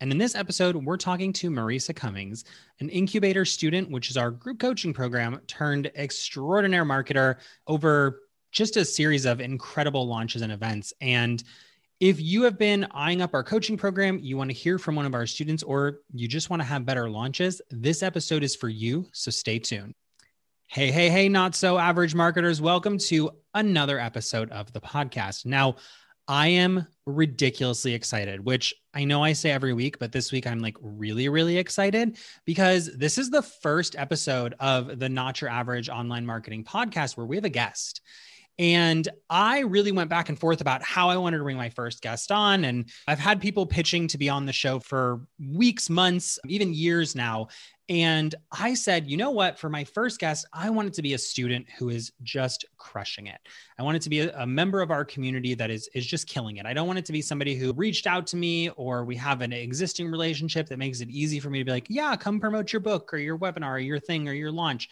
[0.00, 2.44] And in this episode, we're talking to Marisa Cummings,
[2.78, 8.20] an incubator student, which is our group coaching program turned extraordinaire marketer over
[8.52, 10.92] just a series of incredible launches and events.
[11.00, 11.42] And
[11.98, 15.04] if you have been eyeing up our coaching program, you want to hear from one
[15.04, 18.68] of our students, or you just want to have better launches, this episode is for
[18.68, 19.08] you.
[19.12, 19.94] So stay tuned.
[20.68, 22.60] Hey, hey, hey, not so average marketers.
[22.60, 25.44] Welcome to another episode of the podcast.
[25.44, 25.76] Now,
[26.28, 30.58] I am ridiculously excited, which I know I say every week, but this week I'm
[30.60, 35.88] like really, really excited because this is the first episode of the Not Your Average
[35.88, 38.02] Online Marketing podcast where we have a guest.
[38.58, 42.02] And I really went back and forth about how I wanted to bring my first
[42.02, 42.64] guest on.
[42.64, 47.14] And I've had people pitching to be on the show for weeks, months, even years
[47.14, 47.48] now.
[47.90, 49.58] And I said, you know what?
[49.58, 53.28] For my first guest, I want it to be a student who is just crushing
[53.28, 53.38] it.
[53.78, 56.28] I want it to be a, a, member of our community that is, is just
[56.28, 56.66] killing it.
[56.66, 59.40] I don't want it to be somebody who reached out to me or we have
[59.40, 62.74] an existing relationship that makes it easy for me to be like, yeah, come promote
[62.74, 64.90] your book or your webinar or your thing or your launch.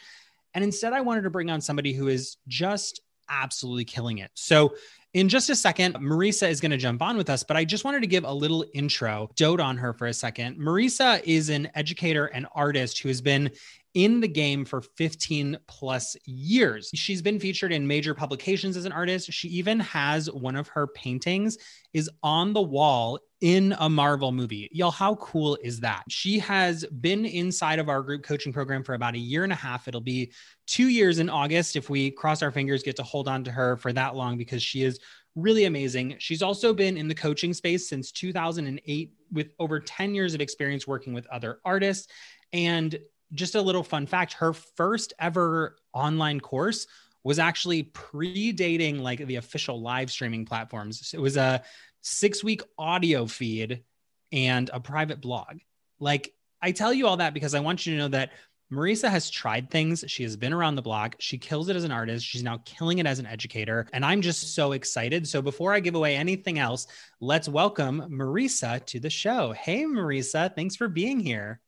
[0.54, 4.30] And instead, I wanted to bring on somebody who is just absolutely killing it.
[4.34, 4.74] So,
[5.14, 7.84] in just a second, Marisa is going to jump on with us, but I just
[7.84, 10.58] wanted to give a little intro, dote on her for a second.
[10.58, 13.50] Marisa is an educator and artist who has been
[13.96, 16.90] in the game for 15 plus years.
[16.94, 19.32] She's been featured in major publications as an artist.
[19.32, 21.56] She even has one of her paintings
[21.94, 24.68] is on the wall in a Marvel movie.
[24.70, 26.04] Y'all, how cool is that?
[26.10, 29.56] She has been inside of our group coaching program for about a year and a
[29.56, 29.88] half.
[29.88, 30.30] It'll be
[30.66, 33.78] two years in August if we cross our fingers, get to hold on to her
[33.78, 35.00] for that long because she is
[35.36, 36.16] really amazing.
[36.18, 40.86] She's also been in the coaching space since 2008 with over 10 years of experience
[40.86, 42.08] working with other artists.
[42.52, 42.98] And
[43.32, 46.86] just a little fun fact her first ever online course
[47.24, 51.12] was actually predating like the official live streaming platforms.
[51.12, 51.62] It was a
[52.02, 53.82] six week audio feed
[54.30, 55.58] and a private blog.
[55.98, 56.32] Like,
[56.62, 58.32] I tell you all that because I want you to know that
[58.72, 60.04] Marisa has tried things.
[60.08, 61.16] She has been around the block.
[61.20, 62.24] She kills it as an artist.
[62.24, 63.86] She's now killing it as an educator.
[63.92, 65.26] And I'm just so excited.
[65.28, 66.86] So before I give away anything else,
[67.20, 69.52] let's welcome Marisa to the show.
[69.52, 71.60] Hey, Marisa, thanks for being here.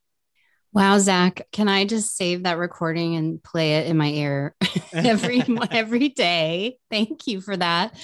[0.71, 4.55] Wow, Zach, can I just save that recording and play it in my ear
[4.93, 6.77] every every day?
[6.91, 7.95] Thank you for that.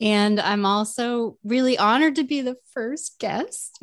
[0.00, 3.78] And I'm also really honored to be the first guest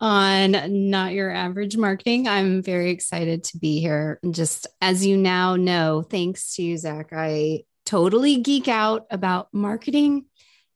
[0.00, 2.28] on Not Your Average Marketing.
[2.28, 4.20] I'm very excited to be here.
[4.22, 9.48] And just as you now know, thanks to you, Zach, I totally geek out about
[9.54, 10.26] marketing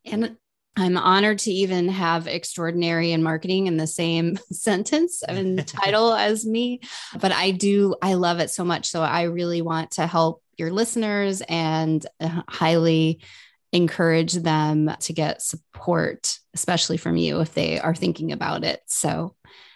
[0.06, 0.37] and
[0.77, 6.47] I'm honored to even have extraordinary in marketing in the same sentence and title as
[6.47, 6.81] me.
[7.21, 8.87] But I do, I love it so much.
[8.89, 13.21] So I really want to help your listeners and uh, highly
[13.73, 18.81] encourage them to get support, especially from you if they are thinking about it.
[18.87, 19.35] So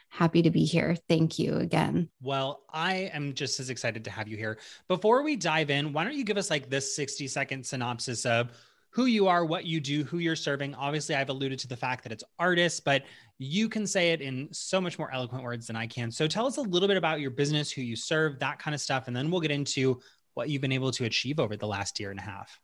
[0.09, 0.97] happy to be here.
[1.09, 2.09] Thank you again.
[2.23, 4.59] Well, I am just as excited to have you here.
[4.89, 8.51] Before we dive in, why don't you give us like this 60 second synopsis of
[8.97, 10.75] who you are, what you do, who you're serving.
[10.75, 13.03] Obviously, I've alluded to the fact that it's artists, but
[13.39, 16.11] you can say it in so much more eloquent words than I can.
[16.11, 18.81] So tell us a little bit about your business, who you serve, that kind of
[18.81, 20.01] stuff, and then we'll get into
[20.33, 22.59] what you've been able to achieve over the last year and a half.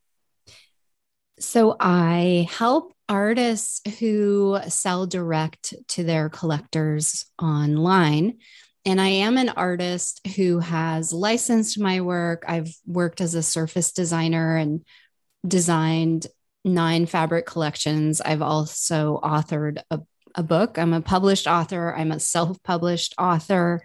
[1.38, 8.38] So I help artists who sell direct to their collectors online.
[8.86, 12.44] And I am an artist who has licensed my work.
[12.48, 14.82] I've worked as a surface designer and
[15.46, 16.26] designed
[16.64, 18.20] nine fabric collections.
[18.20, 20.00] I've also authored a,
[20.34, 20.78] a book.
[20.78, 23.82] I'm a published author, I'm a self published author.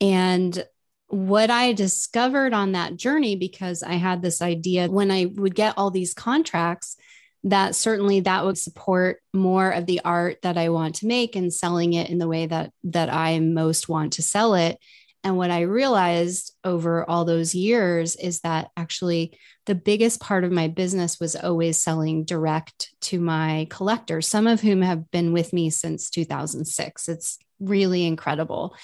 [0.00, 0.64] And
[1.08, 5.74] what I discovered on that journey, because I had this idea when I would get
[5.76, 6.96] all these contracts,
[7.44, 11.52] that certainly that would support more of the art that I want to make and
[11.52, 14.78] selling it in the way that that I most want to sell it.
[15.24, 20.52] And what I realized over all those years is that actually the biggest part of
[20.52, 25.52] my business was always selling direct to my collectors, some of whom have been with
[25.52, 27.08] me since 2006.
[27.08, 28.76] It's really incredible.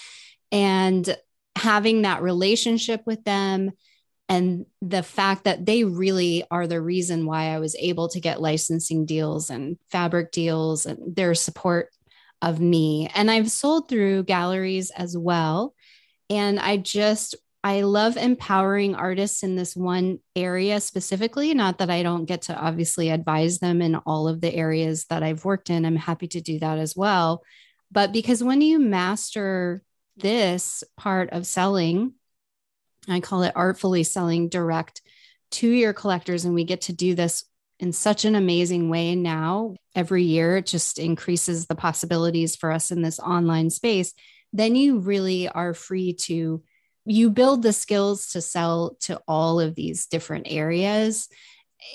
[0.50, 1.16] And
[1.56, 3.70] having that relationship with them
[4.28, 8.40] and the fact that they really are the reason why I was able to get
[8.40, 11.90] licensing deals and fabric deals and their support
[12.40, 13.10] of me.
[13.14, 15.74] And I've sold through galleries as well.
[16.31, 21.55] And I just, I love empowering artists in this one area specifically.
[21.55, 25.23] Not that I don't get to obviously advise them in all of the areas that
[25.23, 25.85] I've worked in.
[25.85, 27.43] I'm happy to do that as well.
[27.91, 29.82] But because when you master
[30.17, 32.15] this part of selling,
[33.09, 35.03] I call it artfully selling direct
[35.53, 36.44] to your collectors.
[36.44, 37.44] And we get to do this
[37.79, 39.76] in such an amazing way now.
[39.94, 44.12] Every year, it just increases the possibilities for us in this online space.
[44.54, 46.62] Then you really are free to
[47.06, 51.28] you build the skills to sell to all of these different areas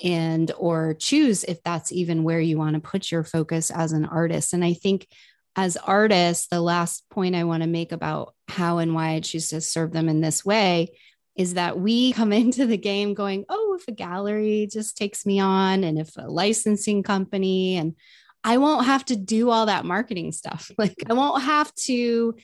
[0.04, 4.04] and or choose if that's even where you want to put your focus as an
[4.04, 4.52] artist.
[4.52, 5.08] And i think
[5.56, 9.48] as artists the last point i want to make about how and why i choose
[9.48, 10.92] to serve them in this way
[11.36, 15.40] is that we come into the game going, oh, if a gallery just takes me
[15.40, 17.94] on and if a licensing company and
[18.42, 20.70] I won't have to do all that marketing stuff.
[20.78, 22.34] Like I won't have to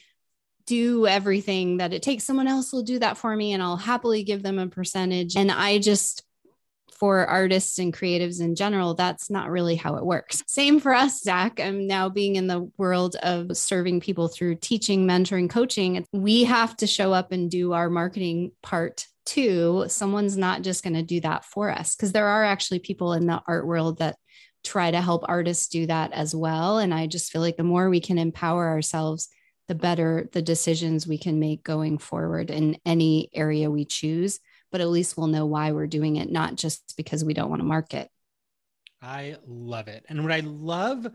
[0.67, 2.23] do everything that it takes.
[2.23, 5.35] Someone else will do that for me and I'll happily give them a percentage.
[5.35, 6.23] And I just
[6.99, 10.43] for artists and creatives in general, that's not really how it works.
[10.47, 11.59] Same for us, Zach.
[11.59, 16.05] I'm now being in the world of serving people through teaching, mentoring, coaching.
[16.11, 19.85] We have to show up and do our marketing part too.
[19.89, 23.27] Someone's not just going to do that for us because there are actually people in
[23.27, 24.15] the art world that
[24.67, 26.77] try to help artists do that as well.
[26.77, 29.29] And I just feel like the more we can empower ourselves,
[29.67, 34.39] the better the decisions we can make going forward in any area we choose
[34.71, 37.61] but at least we'll know why we're doing it, not just because we don't want
[37.61, 38.09] to market.
[39.01, 40.05] I love it.
[40.09, 41.07] And what I love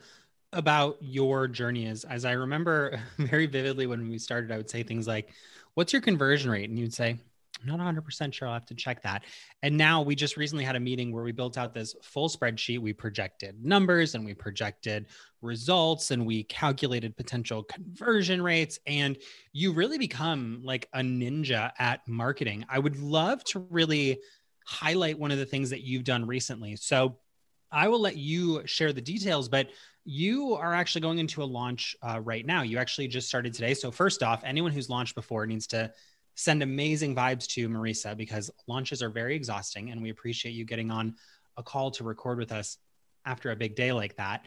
[0.53, 4.83] about your journey is, as I remember very vividly when we started, I would say
[4.83, 5.31] things like,
[5.75, 6.69] What's your conversion rate?
[6.69, 7.19] And you'd say,
[7.63, 8.49] I'm not 100% sure.
[8.49, 9.25] I'll have to check that.
[9.63, 12.81] And now we just recently had a meeting where we built out this full spreadsheet.
[12.81, 15.07] We projected numbers and we projected
[15.41, 18.79] results and we calculated potential conversion rates.
[18.87, 19.17] And
[19.53, 22.65] you really become like a ninja at marketing.
[22.69, 24.21] I would love to really
[24.67, 26.77] highlight one of the things that you've done recently.
[26.77, 27.19] So
[27.71, 29.69] I will let you share the details, but
[30.05, 32.63] you are actually going into a launch uh, right now.
[32.63, 33.73] You actually just started today.
[33.73, 35.93] So, first off, anyone who's launched before needs to
[36.35, 40.91] send amazing vibes to Marisa because launches are very exhausting and we appreciate you getting
[40.91, 41.15] on
[41.57, 42.79] a call to record with us
[43.25, 44.47] after a big day like that.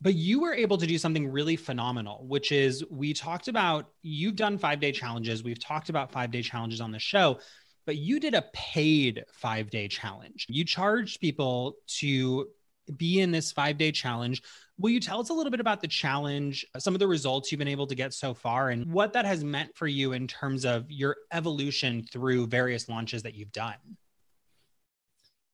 [0.00, 4.34] But you were able to do something really phenomenal, which is we talked about you've
[4.34, 5.44] done five day challenges.
[5.44, 7.38] We've talked about five day challenges on the show,
[7.86, 10.46] but you did a paid five day challenge.
[10.48, 12.48] You charged people to
[12.96, 14.42] be in this five day challenge
[14.82, 17.52] Will you tell us a little bit about the challenge, uh, some of the results
[17.52, 20.26] you've been able to get so far, and what that has meant for you in
[20.26, 23.76] terms of your evolution through various launches that you've done?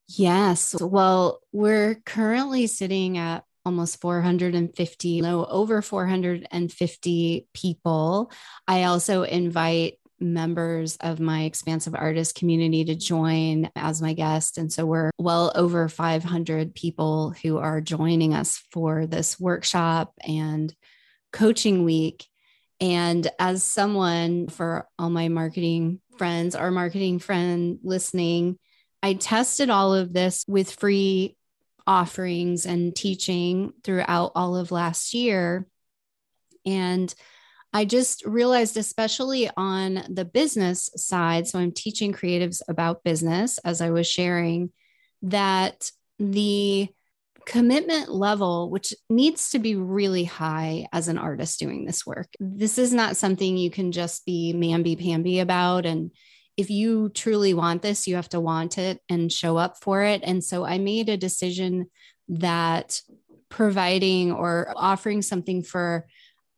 [0.09, 0.75] Yes.
[0.81, 8.33] Well, we're currently sitting at almost 450, no, over 450 people.
[8.67, 14.59] I also invite members of my expansive artist community to join as my guest.
[14.59, 20.75] And so we're well over 500 people who are joining us for this workshop and
[21.33, 22.27] coaching week.
[22.81, 28.59] And as someone for all my marketing friends, our marketing friend listening,
[29.03, 31.37] I tested all of this with free
[31.87, 35.67] offerings and teaching throughout all of last year.
[36.67, 37.13] And
[37.73, 43.81] I just realized, especially on the business side, so I'm teaching creatives about business as
[43.81, 44.73] I was sharing,
[45.23, 46.89] that the
[47.45, 52.79] commitment level, which needs to be really high as an artist doing this work, this
[52.79, 55.87] is not something you can just be mamby pamby about.
[55.87, 56.11] And
[56.57, 60.23] if you truly want this, you have to want it and show up for it.
[60.25, 61.91] And so I made a decision
[62.29, 63.01] that
[63.49, 66.07] providing or offering something for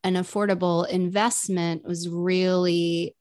[0.02, 3.14] an affordable investment was really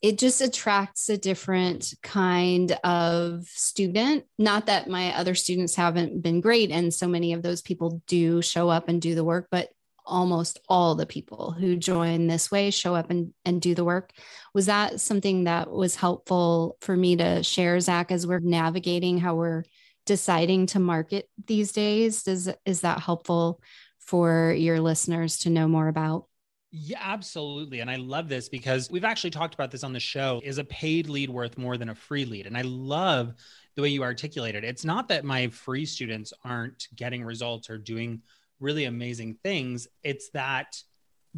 [0.00, 4.24] it just attracts a different kind of student.
[4.38, 8.40] Not that my other students haven't been great, and so many of those people do
[8.40, 9.70] show up and do the work, but
[10.06, 14.12] almost all the people who join this way show up and, and do the work.
[14.54, 19.34] Was that something that was helpful for me to share, Zach, as we're navigating how
[19.34, 19.64] we're
[20.06, 22.22] deciding to market these days?
[22.22, 23.60] Does is that helpful
[24.08, 26.24] for your listeners to know more about?
[26.70, 27.80] Yeah, absolutely.
[27.80, 30.40] And I love this because we've actually talked about this on the show.
[30.42, 32.46] Is a paid lead worth more than a free lead?
[32.46, 33.34] And I love
[33.76, 34.68] the way you articulated it.
[34.68, 38.22] It's not that my free students aren't getting results or doing
[38.60, 40.82] really amazing things, it's that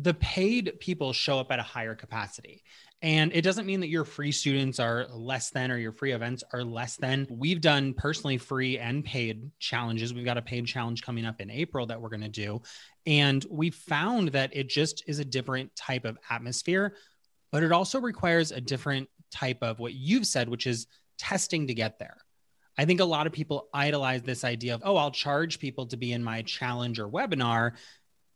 [0.02, 2.62] the paid people show up at a higher capacity.
[3.02, 6.44] And it doesn't mean that your free students are less than or your free events
[6.52, 7.26] are less than.
[7.30, 10.12] We've done personally free and paid challenges.
[10.12, 12.60] We've got a paid challenge coming up in April that we're going to do.
[13.06, 16.94] And we found that it just is a different type of atmosphere,
[17.50, 20.86] but it also requires a different type of what you've said, which is
[21.18, 22.18] testing to get there.
[22.76, 25.96] I think a lot of people idolize this idea of, oh, I'll charge people to
[25.96, 27.72] be in my challenge or webinar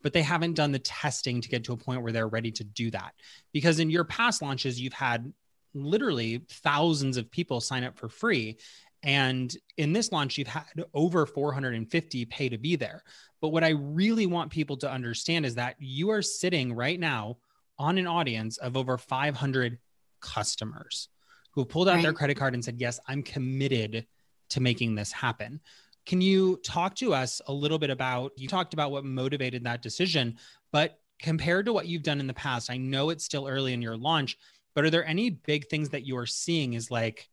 [0.04, 2.62] but they haven't done the testing to get to a point where they're ready to
[2.62, 3.14] do that.
[3.52, 5.32] Because in your past launches, you've had
[5.72, 8.58] literally thousands of people sign up for free.
[9.02, 13.02] And in this launch, you've had over 450 pay to be there.
[13.40, 17.38] But what I really want people to understand is that you are sitting right now
[17.78, 19.78] on an audience of over 500
[20.20, 21.08] customers
[21.52, 22.02] who pulled out right.
[22.02, 24.06] their credit card and said, Yes, I'm committed
[24.50, 25.60] to making this happen.
[26.06, 29.82] Can you talk to us a little bit about you talked about what motivated that
[29.82, 30.36] decision,
[30.72, 33.80] but compared to what you've done in the past, I know it's still early in
[33.80, 34.36] your launch,
[34.74, 37.28] but are there any big things that you are seeing is like,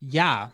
[0.00, 0.48] yeah,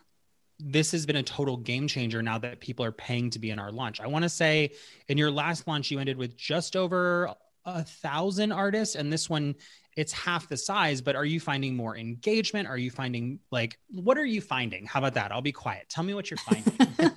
[0.59, 3.59] this has been a total game changer now that people are paying to be in
[3.59, 4.01] our launch.
[4.01, 4.73] I want to say
[5.09, 7.35] in your last launch, you ended with just over
[7.65, 9.55] a thousand artists, and this one
[9.97, 12.69] it's half the size, but are you finding more engagement?
[12.69, 14.87] Are you finding like what are you finding?
[14.87, 15.33] How about that?
[15.33, 15.89] I'll be quiet.
[15.89, 16.75] Tell me what you're finding.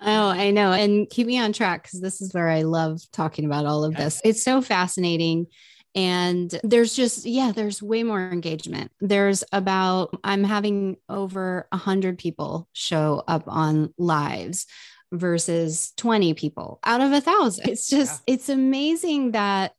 [0.00, 0.72] oh, I know.
[0.72, 3.94] And keep me on track because this is where I love talking about all of
[3.94, 4.20] this.
[4.24, 5.46] It's so fascinating.
[5.94, 8.92] And there's just, yeah, there's way more engagement.
[9.00, 14.66] There's about, I'm having over a hundred people show up on lives
[15.12, 17.68] versus 20 people out of a thousand.
[17.68, 18.34] It's just, yeah.
[18.34, 19.74] it's amazing that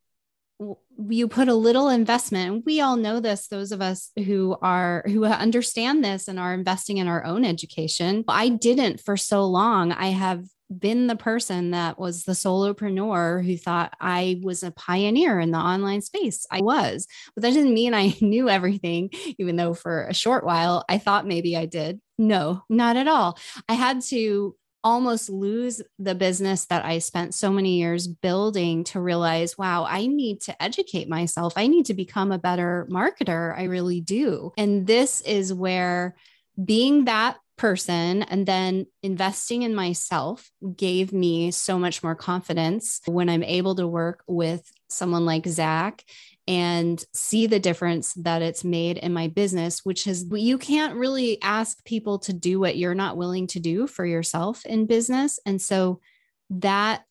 [1.08, 5.24] you put a little investment we all know this those of us who are who
[5.24, 10.08] understand this and are investing in our own education i didn't for so long i
[10.08, 10.44] have
[10.78, 15.58] been the person that was the solopreneur who thought I was a pioneer in the
[15.58, 16.46] online space.
[16.52, 20.86] I was, but that didn't mean I knew everything, even though for a short while
[20.88, 22.00] I thought maybe I did.
[22.18, 23.38] No, not at all.
[23.68, 29.02] I had to almost lose the business that I spent so many years building to
[29.02, 31.54] realize, wow, I need to educate myself.
[31.56, 33.58] I need to become a better marketer.
[33.58, 34.54] I really do.
[34.58, 36.16] And this is where
[36.64, 43.30] being that person and then investing in myself gave me so much more confidence when
[43.30, 46.04] I'm able to work with someone like Zach
[46.50, 51.40] and see the difference that it's made in my business, which is you can't really
[51.44, 55.38] ask people to do what you're not willing to do for yourself in business.
[55.46, 56.02] And so
[56.50, 57.04] that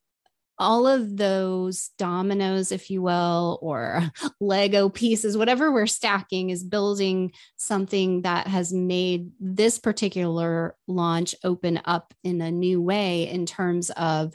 [0.59, 7.31] all of those dominoes, if you will, or Lego pieces, whatever we're stacking, is building
[7.57, 13.91] something that has made this particular launch open up in a new way in terms
[13.91, 14.35] of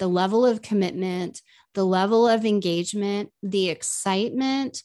[0.00, 1.40] the level of commitment,
[1.74, 4.82] the level of engagement, the excitement.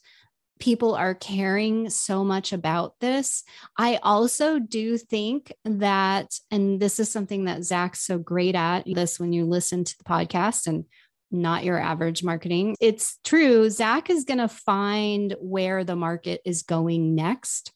[0.59, 3.43] People are caring so much about this.
[3.77, 9.19] I also do think that, and this is something that Zach's so great at this
[9.19, 10.85] when you listen to the podcast and
[11.29, 12.77] not your average marketing.
[12.79, 13.69] It's true.
[13.69, 17.73] Zach is going to find where the market is going next.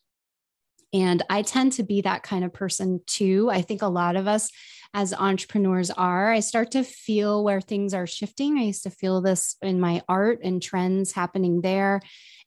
[0.94, 3.50] And I tend to be that kind of person too.
[3.52, 4.50] I think a lot of us
[4.94, 6.32] as entrepreneurs are.
[6.32, 8.58] I start to feel where things are shifting.
[8.58, 12.02] I used to feel this in my art and trends happening there.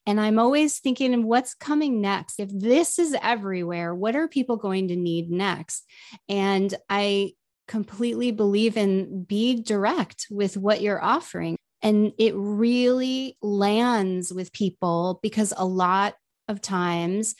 [0.05, 2.39] And I'm always thinking what's coming next.
[2.39, 5.85] If this is everywhere, what are people going to need next?
[6.27, 7.33] And I
[7.67, 11.55] completely believe in be direct with what you're offering.
[11.81, 16.15] And it really lands with people because a lot
[16.49, 17.35] of times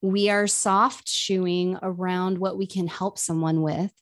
[0.00, 3.92] we are soft shoeing around what we can help someone with.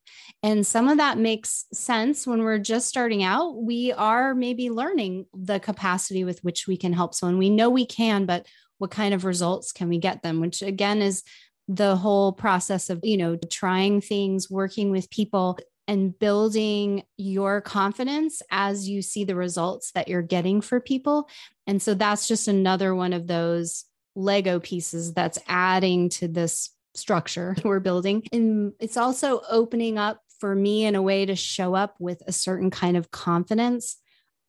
[0.42, 3.56] And some of that makes sense when we're just starting out.
[3.62, 7.38] We are maybe learning the capacity with which we can help someone.
[7.38, 8.46] We know we can, but
[8.78, 10.40] what kind of results can we get them?
[10.40, 11.22] Which again is
[11.68, 18.42] the whole process of, you know, trying things, working with people and building your confidence
[18.50, 21.28] as you see the results that you're getting for people.
[21.66, 23.84] And so that's just another one of those
[24.16, 28.24] Lego pieces that's adding to this structure we're building.
[28.32, 32.32] And it's also opening up for me in a way to show up with a
[32.32, 33.96] certain kind of confidence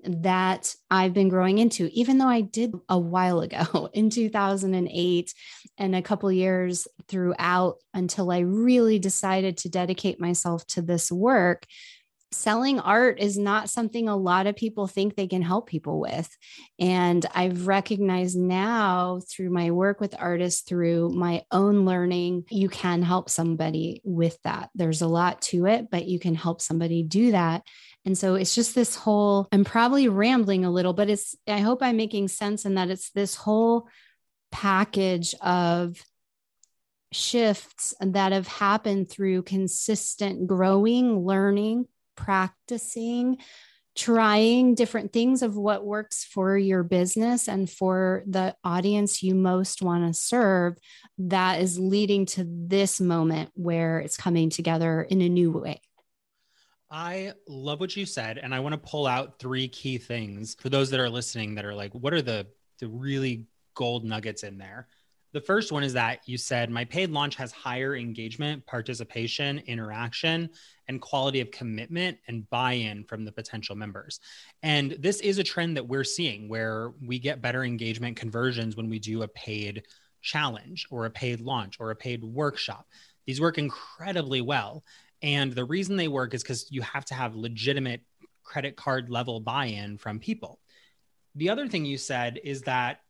[0.03, 5.33] that I've been growing into, even though I did a while ago in 2008
[5.77, 11.65] and a couple years throughout until I really decided to dedicate myself to this work
[12.31, 16.29] selling art is not something a lot of people think they can help people with.
[16.77, 23.01] And I've recognized now through my work with artists, through my own learning, you can
[23.01, 24.69] help somebody with that.
[24.75, 27.63] There's a lot to it, but you can help somebody do that.
[28.05, 31.81] And so it's just this whole, I'm probably rambling a little, but it's, I hope
[31.81, 33.88] I'm making sense in that it's this whole
[34.51, 36.01] package of
[37.12, 41.86] shifts that have happened through consistent growing, learning,
[42.17, 43.38] practicing,
[43.95, 49.81] trying different things of what works for your business and for the audience you most
[49.81, 50.77] want to serve
[51.17, 55.81] that is leading to this moment where it's coming together in a new way.
[56.89, 58.38] I love what you said.
[58.38, 61.65] And I want to pull out three key things for those that are listening that
[61.65, 62.47] are like, what are the,
[62.79, 64.88] the really gold nuggets in there?
[65.38, 70.50] The first one is that you said my paid launch has higher engagement, participation, interaction,
[70.88, 74.20] and quality of commitment and buy in from the potential members.
[74.63, 78.89] And this is a trend that we're seeing where we get better engagement conversions when
[78.89, 79.84] we do a paid
[80.24, 82.88] challenge or a paid launch or a paid workshop.
[83.27, 84.84] These work incredibly well.
[85.22, 88.01] And the reason they work is because you have to have legitimate
[88.44, 90.59] credit card level buy in from people.
[91.35, 93.01] The other thing you said is that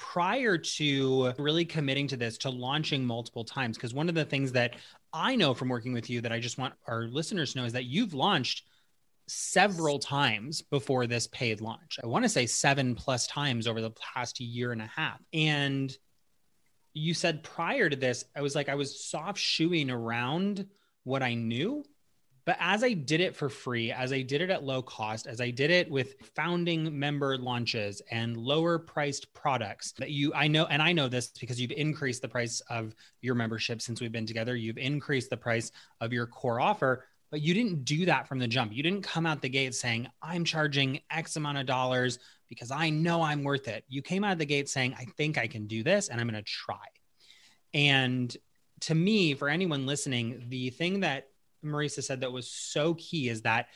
[0.00, 4.52] prior to really committing to this, to launching multiple times, because one of the things
[4.52, 4.76] that
[5.12, 7.74] I know from working with you that I just want our listeners to know is
[7.74, 8.64] that you've launched
[9.28, 11.98] several times before this paid launch.
[12.02, 15.20] I want to say seven plus times over the past year and a half.
[15.34, 15.94] And
[16.94, 20.66] you said prior to this, I was like, I was soft shoeing around
[21.04, 21.84] what I knew
[22.44, 25.40] but as I did it for free, as I did it at low cost, as
[25.40, 30.66] I did it with founding member launches and lower priced products that you, I know,
[30.66, 34.26] and I know this because you've increased the price of your membership since we've been
[34.26, 34.56] together.
[34.56, 38.48] You've increased the price of your core offer, but you didn't do that from the
[38.48, 38.72] jump.
[38.72, 42.90] You didn't come out the gate saying, I'm charging X amount of dollars because I
[42.90, 43.84] know I'm worth it.
[43.88, 46.28] You came out of the gate saying, I think I can do this and I'm
[46.28, 46.76] going to try.
[47.72, 48.34] And
[48.80, 51.28] to me, for anyone listening, the thing that
[51.64, 53.66] Marisa said that was so key is that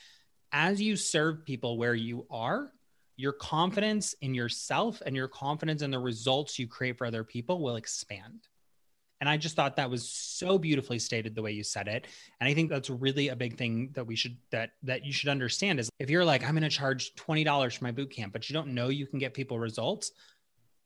[0.52, 2.72] as you serve people where you are,
[3.16, 7.60] your confidence in yourself and your confidence in the results you create for other people
[7.60, 8.48] will expand.
[9.20, 12.06] And I just thought that was so beautifully stated the way you said it.
[12.40, 15.28] And I think that's really a big thing that we should that that you should
[15.28, 18.54] understand is if you're like, I'm gonna charge $20 for my boot camp, but you
[18.54, 20.12] don't know you can get people results.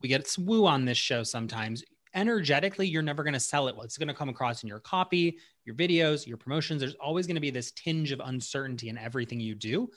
[0.02, 1.82] We get woo on this show sometimes
[2.14, 4.80] energetically you're never going to sell it well it's going to come across in your
[4.80, 8.98] copy your videos your promotions there's always going to be this tinge of uncertainty in
[8.98, 9.90] everything you do.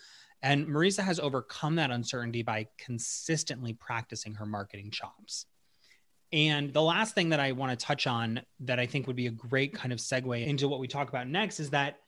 [0.44, 5.46] And marisa has overcome that uncertainty by consistently practicing her marketing chops.
[6.34, 9.28] And the last thing that i want to touch on that i think would be
[9.28, 12.00] a great kind of segue into what we talk about next is that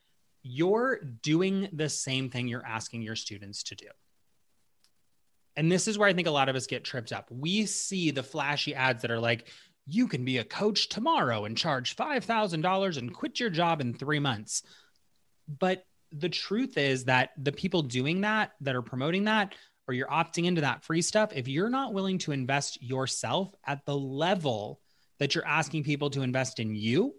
[0.44, 3.88] you're doing the same thing you're asking your students to do.
[5.56, 7.30] And this is where I think a lot of us get tripped up.
[7.32, 9.48] We see the flashy ads that are like,
[9.86, 14.20] you can be a coach tomorrow and charge $5,000 and quit your job in three
[14.20, 14.64] months.
[15.60, 19.56] But the truth is that the people doing that, that are promoting that,
[19.88, 23.86] or you're opting into that free stuff, if you're not willing to invest yourself at
[23.86, 24.80] the level
[25.20, 27.16] that you're asking people to invest in you,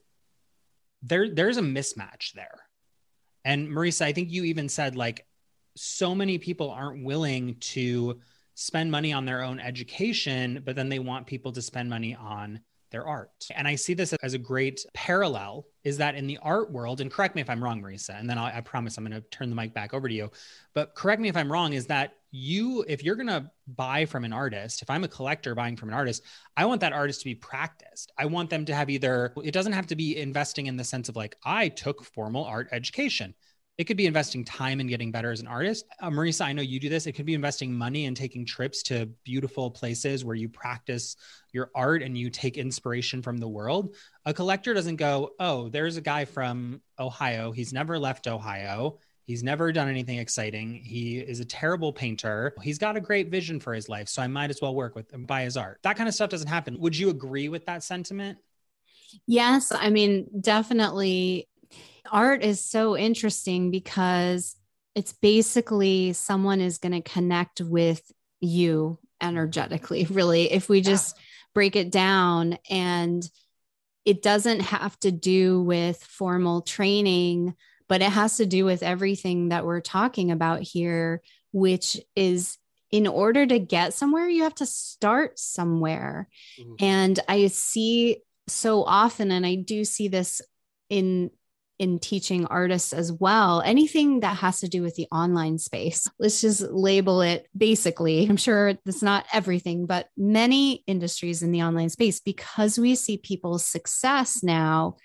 [1.02, 2.60] there, there's a mismatch there.
[3.44, 5.26] And Marisa, I think you even said like
[5.76, 8.20] so many people aren't willing to
[8.54, 12.60] spend money on their own education, but then they want people to spend money on
[12.94, 13.48] their art.
[13.56, 17.10] And I see this as a great parallel is that in the art world, and
[17.10, 19.50] correct me if I'm wrong, Marisa, and then I'll, i promise I'm going to turn
[19.50, 20.30] the mic back over to you.
[20.74, 24.24] But correct me if I'm wrong, is that you, if you're going to buy from
[24.24, 26.22] an artist, if I'm a collector buying from an artist,
[26.56, 28.12] I want that artist to be practiced.
[28.16, 31.08] I want them to have either, it doesn't have to be investing in the sense
[31.08, 33.34] of like, I took formal art education
[33.76, 35.84] It could be investing time in getting better as an artist.
[36.00, 37.06] Uh, Marisa, I know you do this.
[37.06, 41.16] It could be investing money and taking trips to beautiful places where you practice
[41.52, 43.96] your art and you take inspiration from the world.
[44.26, 47.50] A collector doesn't go, oh, there's a guy from Ohio.
[47.50, 48.98] He's never left Ohio.
[49.24, 50.74] He's never done anything exciting.
[50.84, 52.54] He is a terrible painter.
[52.62, 54.08] He's got a great vision for his life.
[54.08, 55.80] So I might as well work with him, buy his art.
[55.82, 56.78] That kind of stuff doesn't happen.
[56.78, 58.38] Would you agree with that sentiment?
[59.26, 59.72] Yes.
[59.72, 61.48] I mean, definitely
[62.10, 64.56] art is so interesting because
[64.94, 71.22] it's basically someone is going to connect with you energetically, really, if we just yeah.
[71.54, 72.58] break it down.
[72.70, 73.28] And
[74.04, 77.54] it doesn't have to do with formal training,
[77.88, 82.58] but it has to do with everything that we're talking about here, which is
[82.90, 86.28] in order to get somewhere, you have to start somewhere.
[86.60, 86.74] Mm-hmm.
[86.84, 90.42] And I see so often, and I do see this
[90.88, 91.30] in
[91.78, 96.40] in teaching artists as well anything that has to do with the online space let's
[96.40, 101.88] just label it basically i'm sure it's not everything but many industries in the online
[101.88, 104.96] space because we see people's success now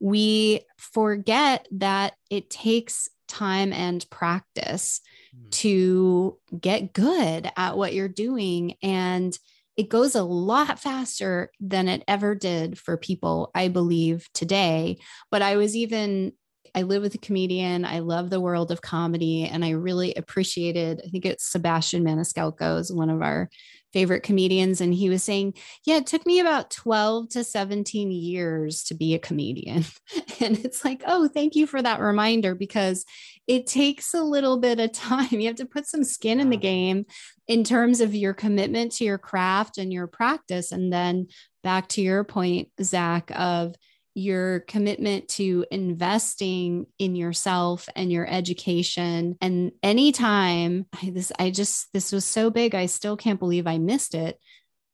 [0.00, 5.00] we forget that it takes time and practice
[5.34, 5.50] mm.
[5.50, 9.38] to get good at what you're doing and
[9.76, 14.98] it goes a lot faster than it ever did for people, I believe, today.
[15.30, 16.32] But I was even,
[16.74, 17.84] I live with a comedian.
[17.84, 19.44] I love the world of comedy.
[19.44, 23.48] And I really appreciated, I think it's Sebastian Maniscalco is one of our
[23.92, 24.80] favorite comedians.
[24.80, 29.14] And he was saying, Yeah, it took me about 12 to 17 years to be
[29.14, 29.84] a comedian.
[30.40, 33.04] and it's like, Oh, thank you for that reminder because
[33.46, 35.28] it takes a little bit of time.
[35.42, 37.06] You have to put some skin in the game
[37.48, 40.70] in terms of your commitment to your craft and your practice.
[40.70, 41.28] And then
[41.62, 43.74] back to your point, Zach, of
[44.14, 49.36] your commitment to investing in yourself and your education.
[49.40, 53.78] And anytime I, this i just this was so big i still can't believe i
[53.78, 54.38] missed it.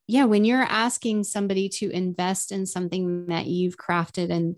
[0.07, 4.55] Yeah when you're asking somebody to invest in something that you've crafted and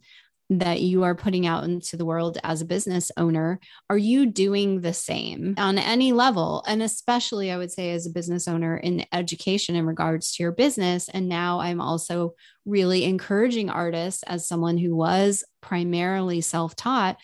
[0.60, 3.58] that you are putting out into the world as a business owner,
[3.90, 6.62] are you doing the same on any level?
[6.68, 10.52] And especially, I would say, as a business owner in education in regards to your
[10.52, 11.08] business.
[11.08, 12.36] And now I'm also
[12.66, 17.18] really encouraging artists as someone who was primarily self taught,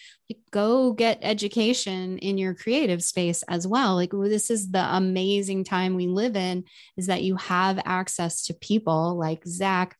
[0.51, 3.95] go get education in your creative space as well.
[3.95, 6.63] Like, this is the amazing time we live in,
[6.95, 9.97] is that you have access to people like Zach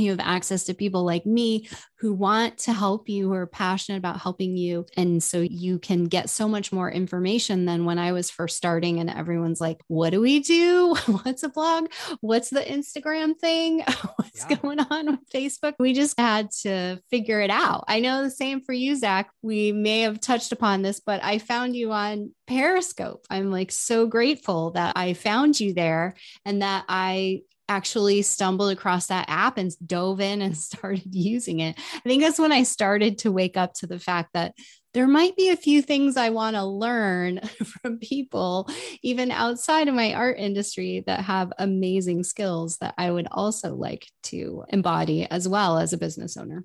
[0.00, 1.68] you have access to people like me
[2.00, 4.86] who want to help you, who are passionate about helping you.
[4.96, 9.00] And so you can get so much more information than when I was first starting
[9.00, 10.94] and everyone's like, what do we do?
[11.06, 11.90] What's a blog?
[12.22, 13.80] What's the Instagram thing?
[14.16, 14.56] What's yeah.
[14.56, 15.74] going on with Facebook?
[15.78, 17.84] We just had to figure it out.
[17.86, 19.30] I know the same for you, Zach.
[19.42, 23.26] We may have touched upon this, but I found you on Periscope.
[23.28, 26.14] I'm like so grateful that I found you there
[26.46, 31.78] and that I actually stumbled across that app and dove in and started using it.
[31.78, 34.54] I think that's when I started to wake up to the fact that
[34.92, 38.68] there might be a few things I want to learn from people,
[39.02, 44.08] even outside of my art industry, that have amazing skills that I would also like
[44.24, 46.64] to embody as well as a business owner.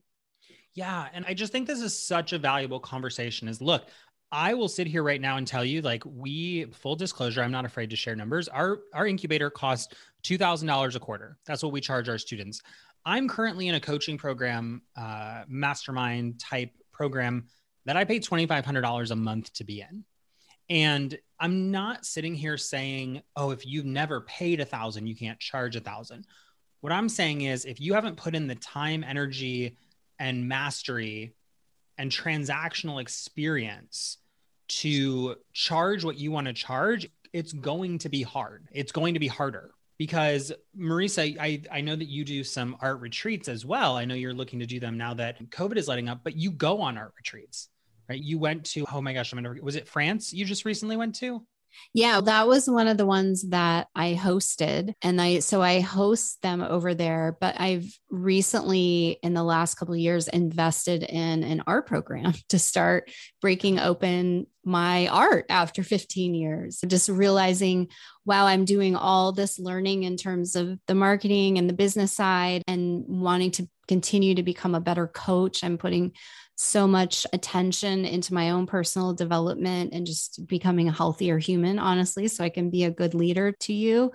[0.73, 1.07] Yeah.
[1.13, 3.87] And I just think this is such a valuable conversation is look,
[4.37, 7.63] I will sit here right now and tell you, like, we full disclosure, I'm not
[7.63, 8.49] afraid to share numbers.
[8.49, 9.93] Our our incubator costs
[10.23, 11.37] two thousand dollars a quarter.
[11.45, 12.61] That's what we charge our students.
[13.05, 17.47] I'm currently in a coaching program, uh, mastermind type program
[17.85, 20.03] that I pay twenty five hundred dollars a month to be in.
[20.69, 25.39] And I'm not sitting here saying, oh, if you've never paid a thousand, you can't
[25.39, 26.27] charge a thousand.
[26.81, 29.77] What I'm saying is, if you haven't put in the time, energy,
[30.19, 31.35] and mastery
[31.97, 34.17] and transactional experience
[34.67, 38.67] to charge what you want to charge, it's going to be hard.
[38.71, 42.99] It's going to be harder because Marisa, I, I know that you do some art
[43.01, 43.95] retreats as well.
[43.95, 46.51] I know you're looking to do them now that COVID is letting up, but you
[46.51, 47.69] go on art retreats,
[48.09, 48.21] right?
[48.21, 51.15] You went to, oh my gosh, I'm gonna, was it France you just recently went
[51.15, 51.45] to?
[51.93, 54.93] Yeah, that was one of the ones that I hosted.
[55.01, 59.93] And I so I host them over there, but I've recently in the last couple
[59.93, 63.09] of years invested in an art program to start
[63.41, 66.83] breaking open my art after 15 years.
[66.85, 67.87] Just realizing,
[68.25, 72.63] wow, I'm doing all this learning in terms of the marketing and the business side
[72.67, 75.63] and wanting to continue to become a better coach.
[75.63, 76.13] I'm putting
[76.55, 82.27] so much attention into my own personal development and just becoming a healthier human, honestly,
[82.27, 84.11] so I can be a good leader to you.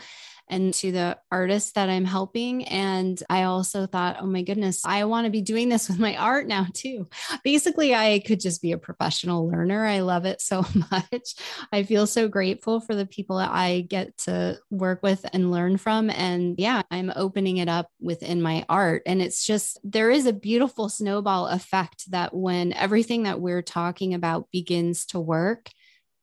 [0.50, 2.64] And to the artists that I'm helping.
[2.64, 6.16] And I also thought, oh my goodness, I want to be doing this with my
[6.16, 7.08] art now too.
[7.44, 9.86] Basically, I could just be a professional learner.
[9.86, 11.34] I love it so much.
[11.72, 15.76] I feel so grateful for the people that I get to work with and learn
[15.76, 16.10] from.
[16.10, 19.02] And yeah, I'm opening it up within my art.
[19.06, 24.14] And it's just, there is a beautiful snowball effect that when everything that we're talking
[24.14, 25.70] about begins to work,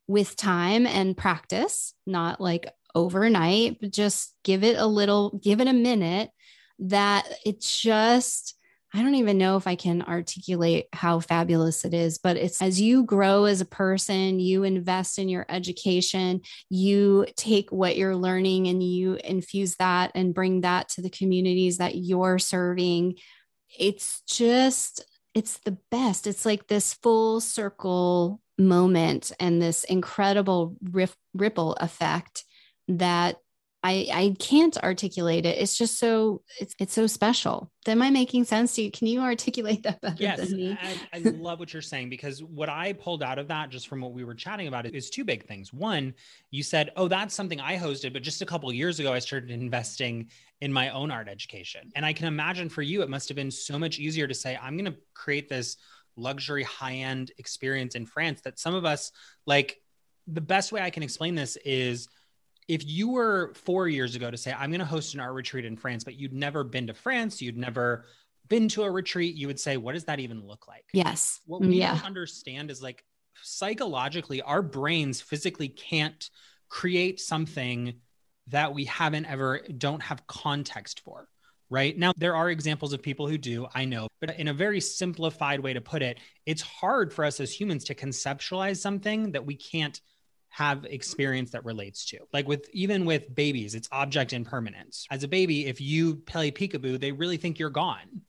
[0.07, 5.67] with time and practice, not like overnight, but just give it a little, give it
[5.67, 6.29] a minute
[6.79, 8.55] that it's just,
[8.93, 12.79] I don't even know if I can articulate how fabulous it is, but it's as
[12.79, 18.67] you grow as a person, you invest in your education, you take what you're learning
[18.67, 23.15] and you infuse that and bring that to the communities that you're serving.
[23.77, 26.25] It's just, it's the best.
[26.25, 30.77] It's like this full circle moment and this incredible
[31.33, 32.43] ripple effect
[32.87, 33.37] that
[33.83, 35.59] I, I can't articulate it.
[35.59, 37.71] It's just so it's it's so special.
[37.85, 38.91] Am I making sense to you?
[38.91, 40.77] Can you articulate that better yes, than me?
[40.81, 44.01] I, I love what you're saying because what I pulled out of that, just from
[44.01, 45.71] what we were chatting about, is two big things.
[45.71, 46.15] One,
[46.49, 49.51] you said, "Oh, that's something I hosted," but just a couple years ago, I started
[49.51, 53.35] investing in my own art education, and I can imagine for you, it must have
[53.35, 55.77] been so much easier to say, "I'm going to create this
[56.17, 59.11] luxury, high-end experience in France." That some of us
[59.45, 59.79] like.
[60.29, 62.09] The best way I can explain this is
[62.67, 65.65] if you were four years ago to say, I'm going to host an art retreat
[65.65, 68.05] in France, but you'd never been to France, you'd never
[68.47, 70.85] been to a retreat, you would say, what does that even look like?
[70.93, 71.41] Yes.
[71.45, 71.99] What we yeah.
[72.03, 73.03] understand is like
[73.41, 76.29] psychologically, our brains physically can't
[76.69, 77.95] create something
[78.47, 81.27] that we haven't ever, don't have context for.
[81.69, 84.79] Right now, there are examples of people who do, I know, but in a very
[84.79, 89.45] simplified way to put it, it's hard for us as humans to conceptualize something that
[89.45, 89.99] we can't
[90.57, 92.17] have experience that relates to.
[92.33, 95.05] Like with even with babies, it's object impermanence.
[95.11, 98.21] As a baby, if you play peekaboo, they really think you're gone,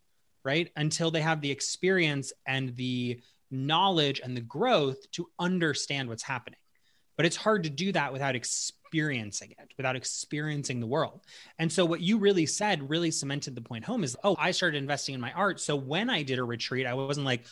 [0.44, 0.70] right?
[0.76, 6.58] Until they have the experience and the knowledge and the growth to understand what's happening.
[7.16, 11.22] But it's hard to do that without experiencing it, without experiencing the world.
[11.58, 14.76] And so what you really said really cemented the point home is, oh, I started
[14.76, 15.60] investing in my art.
[15.60, 17.46] So when I did a retreat, I wasn't like,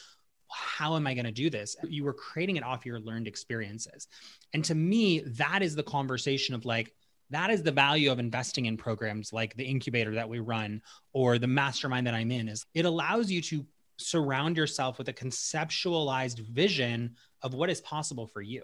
[0.56, 1.76] how am I going to do this?
[1.86, 4.08] You were creating it off your learned experiences.
[4.54, 6.94] And to me, that is the conversation of like,
[7.30, 10.80] that is the value of investing in programs like the incubator that we run
[11.12, 13.66] or the mastermind that I'm in is it allows you to
[13.98, 18.62] surround yourself with a conceptualized vision of what is possible for you.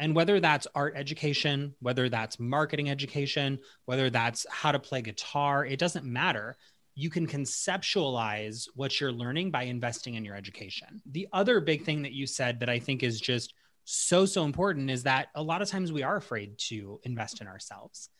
[0.00, 5.64] And whether that's art education, whether that's marketing education, whether that's how to play guitar,
[5.64, 6.56] it doesn't matter
[6.94, 11.00] you can conceptualize what you're learning by investing in your education.
[11.06, 14.90] The other big thing that you said that I think is just so, so important
[14.90, 18.10] is that a lot of times we are afraid to invest in ourselves.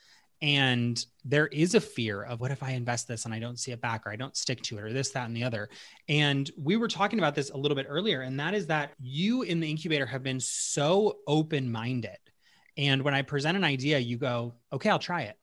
[0.40, 3.70] And there is a fear of what if I invest this and I don't see
[3.70, 5.68] it back or I don't stick to it or this, that, and the other.
[6.08, 9.42] And we were talking about this a little bit earlier, and that is that you
[9.42, 12.18] in the incubator have been so open minded.
[12.76, 15.38] And when I present an idea, you go, okay, I'll try it.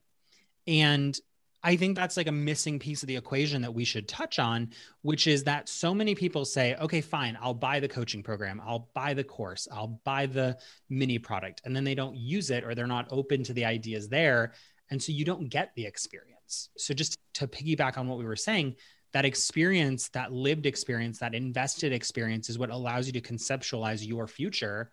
[0.68, 1.18] And
[1.62, 4.70] I think that's like a missing piece of the equation that we should touch on,
[5.02, 8.90] which is that so many people say, okay, fine, I'll buy the coaching program, I'll
[8.94, 10.58] buy the course, I'll buy the
[10.90, 14.08] mini product, and then they don't use it or they're not open to the ideas
[14.08, 14.54] there.
[14.90, 16.70] And so you don't get the experience.
[16.78, 18.76] So, just to piggyback on what we were saying,
[19.12, 24.28] that experience, that lived experience, that invested experience is what allows you to conceptualize your
[24.28, 24.92] future.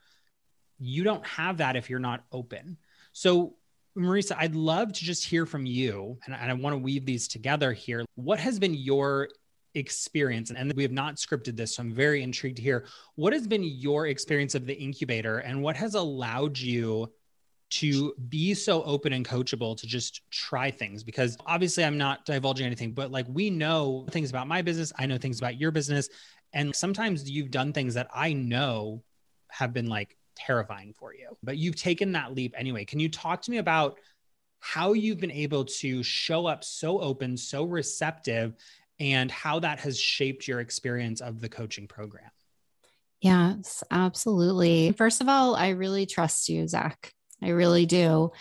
[0.79, 2.77] You don't have that if you're not open.
[3.13, 3.55] So,
[3.97, 7.73] Marisa, I'd love to just hear from you, and I want to weave these together
[7.73, 8.05] here.
[8.15, 9.29] What has been your
[9.75, 10.51] experience?
[10.51, 13.63] And we have not scripted this, so I'm very intrigued to hear what has been
[13.63, 17.11] your experience of the incubator and what has allowed you
[17.69, 22.67] to be so open and coachable to just try things because obviously I'm not divulging
[22.67, 26.09] anything, but like we know things about my business, I know things about your business.
[26.53, 29.03] And sometimes you've done things that I know
[29.51, 31.37] have been like terrifying for you.
[31.43, 32.85] But you've taken that leap anyway.
[32.85, 33.99] Can you talk to me about
[34.61, 38.55] how you've been able to show up so open, so receptive,
[38.99, 42.31] and how that has shaped your experience of the coaching program?
[43.21, 44.93] Yes, absolutely.
[44.93, 47.13] First of all, I really trust you, Zach.
[47.43, 48.33] I really do.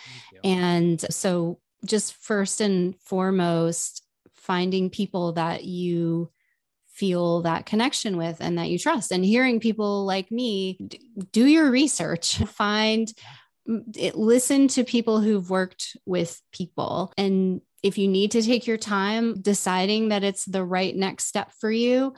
[0.44, 4.02] And so, just first and foremost,
[4.34, 6.30] finding people that you
[6.96, 9.12] feel that connection with and that you trust.
[9.12, 10.78] And hearing people like me
[11.32, 13.12] do your research find
[13.94, 17.12] it, listen to people who've worked with people.
[17.18, 21.52] And if you need to take your time deciding that it's the right next step
[21.60, 22.14] for you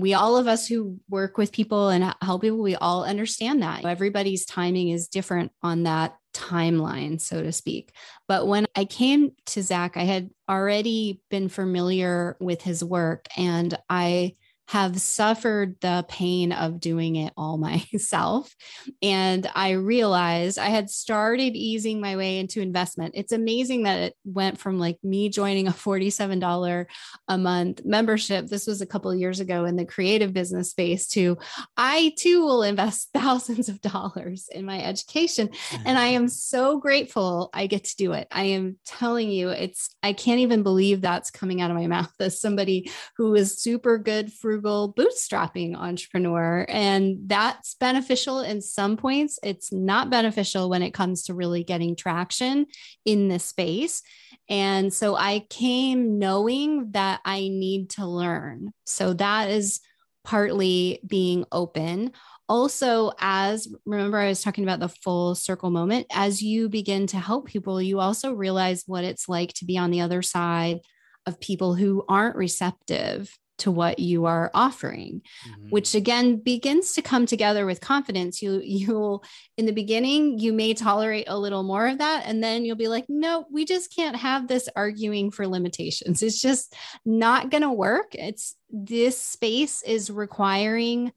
[0.00, 3.84] we all of us who work with people and help people we all understand that
[3.84, 7.92] everybody's timing is different on that timeline, so to speak.
[8.26, 13.76] But when I came to Zach, I had already been familiar with his work and
[13.88, 14.36] I
[14.68, 18.54] have suffered the pain of doing it all myself.
[19.02, 23.14] And I realized I had started easing my way into investment.
[23.16, 26.86] It's amazing that it went from like me joining a $47
[27.28, 28.46] a month membership.
[28.46, 31.38] This was a couple of years ago in the creative business space to
[31.76, 35.48] I too will invest thousands of dollars in my education.
[35.86, 36.30] And I am mm.
[36.30, 38.28] so grateful I get to do it.
[38.30, 42.12] I am telling you, it's, I can't even believe that's coming out of my mouth
[42.20, 46.66] as somebody who is super good for frugal bootstrapping entrepreneur.
[46.68, 49.38] And that's beneficial in some points.
[49.42, 52.66] It's not beneficial when it comes to really getting traction
[53.04, 54.02] in this space.
[54.48, 58.72] And so I came knowing that I need to learn.
[58.84, 59.80] So that is
[60.24, 62.12] partly being open.
[62.48, 66.06] Also, as remember, I was talking about the full circle moment.
[66.12, 69.90] As you begin to help people, you also realize what it's like to be on
[69.90, 70.80] the other side
[71.26, 75.68] of people who aren't receptive to what you are offering mm-hmm.
[75.70, 78.40] which again begins to come together with confidence.
[78.40, 79.24] You you'll
[79.56, 82.88] in the beginning you may tolerate a little more of that and then you'll be
[82.88, 86.22] like no we just can't have this arguing for limitations.
[86.22, 88.14] It's just not going to work.
[88.14, 91.12] It's this space is requiring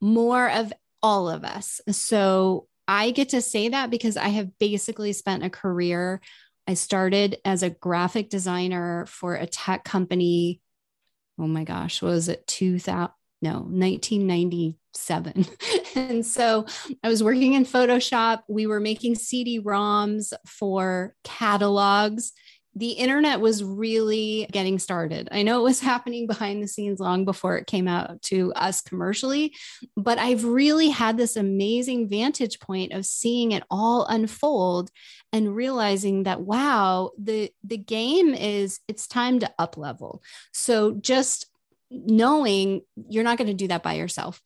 [0.00, 1.80] more of all of us.
[1.90, 6.20] So i get to say that because i have basically spent a career
[6.66, 10.60] I started as a graphic designer for a tech company
[11.38, 13.10] oh my gosh, was it 2000?
[13.42, 15.46] No, 1997.
[15.96, 16.64] and so
[17.02, 18.42] I was working in Photoshop.
[18.48, 22.32] We were making CD ROMs for catalogs.
[22.74, 25.28] The internet was really getting started.
[25.30, 28.80] I know it was happening behind the scenes long before it came out to us
[28.80, 29.54] commercially,
[29.96, 34.90] but I've really had this amazing vantage point of seeing it all unfold
[35.32, 41.46] and realizing that wow the the game is it's time to up level so just
[41.90, 44.40] knowing you're not going to do that by yourself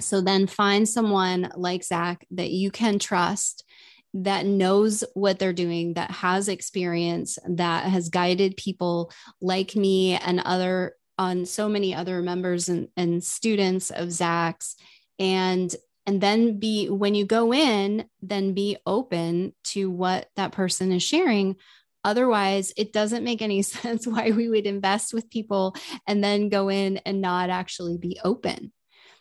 [0.00, 3.64] so then find someone like zach that you can trust
[4.14, 10.40] that knows what they're doing that has experience that has guided people like me and
[10.40, 14.76] other on so many other members and, and students of zach's
[15.18, 15.74] and
[16.06, 21.02] and then be when you go in then be open to what that person is
[21.02, 21.56] sharing.
[22.04, 25.74] Otherwise it doesn't make any sense why we would invest with people
[26.06, 28.72] and then go in and not actually be open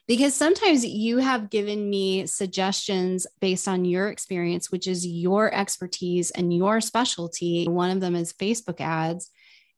[0.07, 6.31] because sometimes you have given me suggestions based on your experience which is your expertise
[6.31, 7.67] and your specialty.
[7.67, 9.29] One of them is facebook ads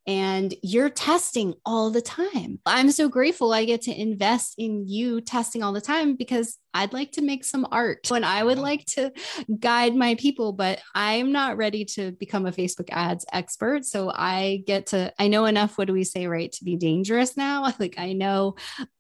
[0.08, 2.60] and you're testing all the time.
[2.66, 6.94] I'm so grateful I get to invest in you testing all the time because I'd
[6.94, 9.12] like to make some art when I would like to
[9.60, 13.86] guide my people, but I'm not ready to become a Facebook ads expert.
[13.86, 17.36] So I get to, I know enough, what do we say, right, to be dangerous
[17.36, 17.64] now.
[17.78, 18.56] Like I know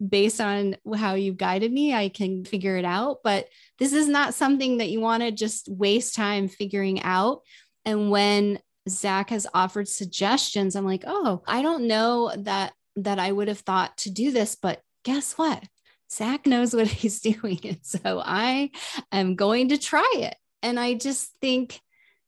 [0.05, 3.19] based on how you've guided me, I can figure it out.
[3.23, 3.47] But
[3.79, 7.41] this is not something that you want to just waste time figuring out.
[7.85, 10.75] And when Zach has offered suggestions.
[10.75, 14.55] I'm like, oh, I don't know that that I would have thought to do this,
[14.55, 15.63] but guess what?
[16.11, 17.59] Zach knows what he's doing.
[17.63, 18.71] And so I
[19.11, 20.35] am going to try it.
[20.63, 21.81] And I just think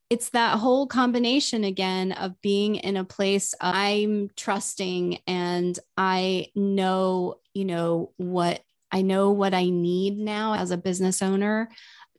[0.09, 7.39] it's that whole combination again of being in a place I'm trusting and I know,
[7.53, 11.69] you know, what I know what I need now as a business owner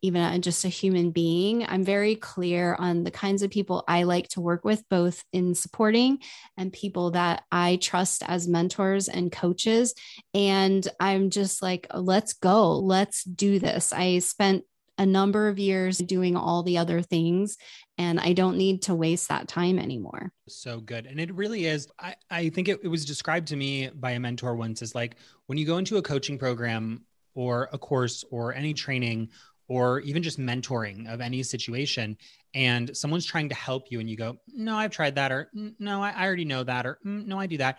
[0.03, 4.29] even just a human being, I'm very clear on the kinds of people I like
[4.29, 6.19] to work with, both in supporting
[6.57, 9.95] and people that I trust as mentors and coaches.
[10.35, 13.93] And I'm just like, let's go, let's do this.
[13.93, 14.65] I spent
[14.99, 17.57] a number of years doing all the other things
[17.97, 21.89] and i don't need to waste that time anymore so good and it really is
[22.01, 25.17] i, I think it, it was described to me by a mentor once as like
[25.47, 29.29] when you go into a coaching program or a course or any training
[29.69, 32.17] or even just mentoring of any situation
[32.55, 36.03] and someone's trying to help you and you go no i've tried that or no
[36.03, 37.79] i, already know that or mm, no i do that.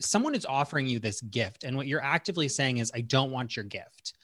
[0.00, 3.56] Someone is offering you this gift and what you're actively saying is i don't want
[3.56, 4.14] your gift.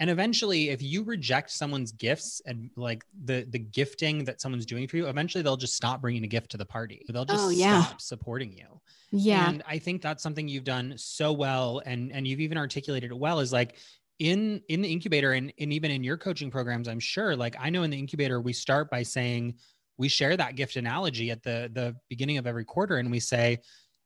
[0.00, 4.86] And eventually if you reject someone's gifts and like the the gifting that someone's doing
[4.86, 7.04] for you eventually they'll just stop bringing a gift to the party.
[7.08, 7.82] They'll just oh, yeah.
[7.82, 8.80] stop supporting you.
[9.10, 9.48] Yeah.
[9.48, 13.18] And i think that's something you've done so well and and you've even articulated it
[13.18, 13.76] well is like
[14.18, 17.68] in in the incubator and, and even in your coaching programs i'm sure like i
[17.68, 19.54] know in the incubator we start by saying
[19.96, 23.58] we share that gift analogy at the the beginning of every quarter and we say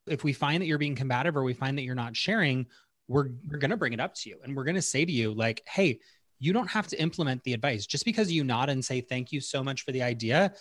[0.06, 2.66] if we find that you're being combative or we find that you're not sharing
[3.06, 5.12] we're we're going to bring it up to you and we're going to say to
[5.12, 5.98] you like hey
[6.38, 7.86] you don't have to implement the advice.
[7.86, 10.52] Just because you nod and say thank you so much for the idea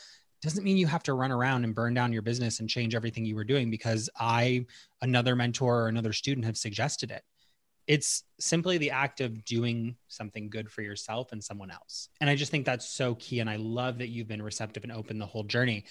[0.42, 3.26] doesn't mean you have to run around and burn down your business and change everything
[3.26, 4.66] you were doing because I,
[5.02, 7.24] another mentor or another student have suggested it.
[7.88, 12.10] It's simply the act of doing something good for yourself and someone else.
[12.20, 13.40] And I just think that's so key.
[13.40, 15.86] And I love that you've been receptive and open the whole journey.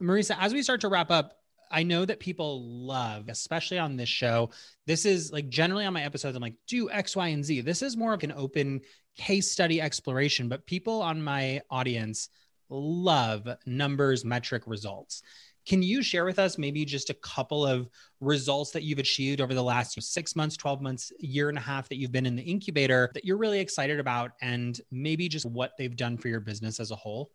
[0.00, 1.38] Marisa, as we start to wrap up,
[1.70, 4.50] I know that people love, especially on this show.
[4.86, 7.62] This is like generally on my episodes, I'm like, do X, Y, and Z.
[7.62, 8.82] This is more of an open
[9.16, 12.28] case study exploration, but people on my audience
[12.68, 15.22] love numbers, metric results.
[15.66, 17.88] Can you share with us maybe just a couple of
[18.20, 21.88] results that you've achieved over the last six months, 12 months, year and a half
[21.88, 25.72] that you've been in the incubator that you're really excited about, and maybe just what
[25.78, 27.30] they've done for your business as a whole?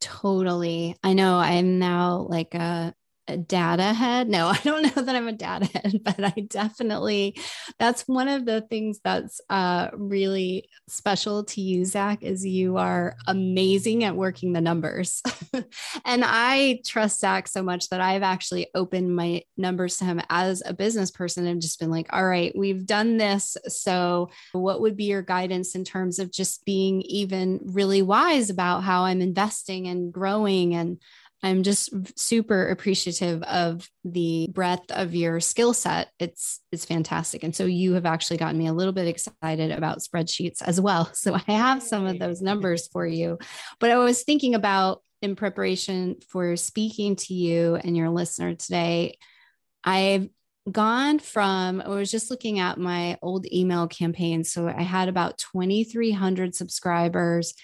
[0.00, 0.96] Totally.
[1.02, 2.94] I know I'm now like a
[3.28, 4.28] a data head.
[4.28, 7.38] No, I don't know that I'm a data head, but I definitely,
[7.78, 13.16] that's one of the things that's uh, really special to you, Zach, is you are
[13.26, 15.22] amazing at working the numbers.
[16.04, 20.62] and I trust Zach so much that I've actually opened my numbers to him as
[20.64, 23.56] a business person and just been like, all right, we've done this.
[23.66, 28.82] So what would be your guidance in terms of just being even really wise about
[28.82, 30.98] how I'm investing and growing and
[31.42, 36.08] I'm just super appreciative of the breadth of your skill set.
[36.18, 37.44] It's it's fantastic.
[37.44, 41.10] And so you have actually gotten me a little bit excited about spreadsheets as well.
[41.18, 43.38] So I have some of those numbers for you.
[43.80, 49.18] But I was thinking about in preparation for speaking to you and your listener today,
[49.84, 50.28] I've
[50.70, 54.44] gone from I was just looking at my old email campaign.
[54.44, 57.54] So I had about 2300 subscribers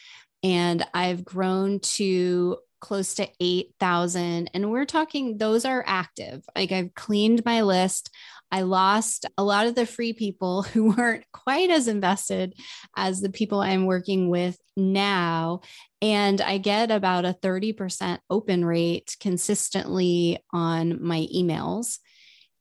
[0.43, 4.51] and I've grown to close to 8,000.
[4.53, 6.45] And we're talking, those are active.
[6.55, 8.11] Like I've cleaned my list.
[8.53, 12.53] I lost a lot of the free people who weren't quite as invested
[12.95, 15.62] as the people I'm working with now.
[16.03, 22.01] And I get about a 30% open rate consistently on my emails.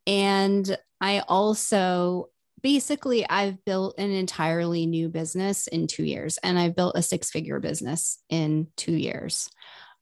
[0.08, 2.30] And I also
[2.62, 7.30] basically I've built an entirely new business in 2 years and I've built a six
[7.30, 9.50] figure business in 2 years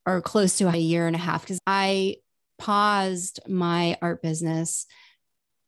[0.06, 2.16] or close to a year and a half because I
[2.58, 4.86] paused my art business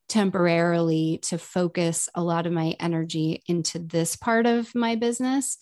[0.08, 5.56] temporarily to focus a lot of my energy into this part of my business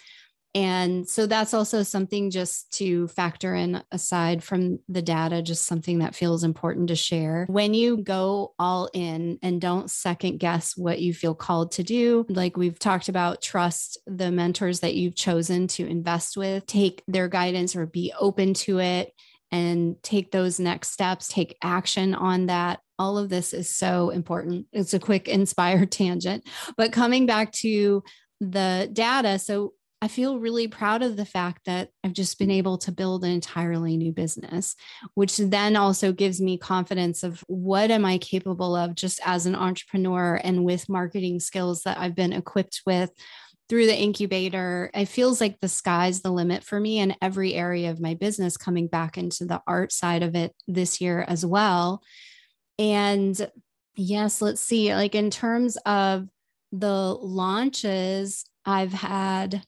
[0.55, 6.00] and so that's also something just to factor in aside from the data, just something
[6.00, 7.46] that feels important to share.
[7.48, 12.26] When you go all in and don't second guess what you feel called to do,
[12.28, 17.28] like we've talked about, trust the mentors that you've chosen to invest with, take their
[17.28, 19.12] guidance or be open to it
[19.50, 22.80] and take those next steps, take action on that.
[22.98, 24.66] All of this is so important.
[24.72, 26.46] It's a quick inspired tangent,
[26.76, 28.03] but coming back to
[28.40, 29.38] the data.
[29.38, 29.72] So
[30.03, 33.30] I feel really proud of the fact that I've just been able to build an
[33.30, 34.74] entirely new business,
[35.14, 39.55] which then also gives me confidence of what am I capable of just as an
[39.55, 43.12] entrepreneur and with marketing skills that I've been equipped with
[43.68, 44.90] through the incubator.
[44.92, 48.57] It feels like the sky's the limit for me in every area of my business
[48.57, 52.03] coming back into the art side of it this year as well.
[52.76, 53.48] And
[53.94, 56.26] yes, let's see, like in terms of
[56.72, 59.62] the launches, I've had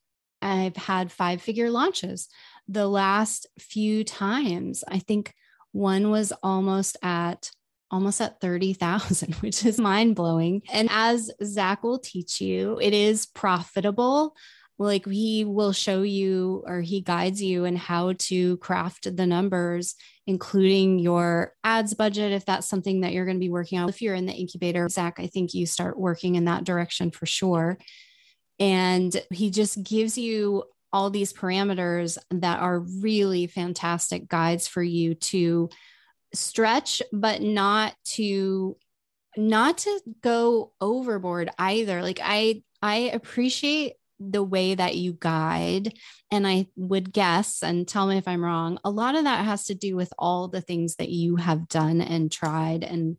[0.45, 2.29] I've had five figure launches
[2.69, 4.85] the last few times.
[4.87, 5.35] I think
[5.73, 7.51] one was almost at
[7.91, 10.63] almost at 30,000, which is mind blowing.
[10.73, 14.35] And as Zach will teach you, it is profitable.
[14.77, 19.95] Like he will show you or he guides you in how to craft the numbers,
[20.27, 23.89] including your ads budget, if that's something that you're going to be working on.
[23.89, 27.27] If you're in the incubator, Zach, I think you start working in that direction for
[27.27, 27.79] sure.
[28.59, 35.15] And he just gives you all these parameters that are really fantastic guides for you
[35.15, 35.69] to
[36.33, 38.77] stretch, but not to
[39.37, 42.01] not to go overboard either.
[42.03, 45.93] Like I I appreciate the way that you guide
[46.31, 49.65] and i would guess and tell me if i'm wrong a lot of that has
[49.65, 53.17] to do with all the things that you have done and tried and